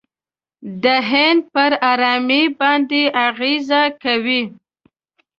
[0.83, 4.41] د هند پر آرامۍ باندې اغېزه کوي.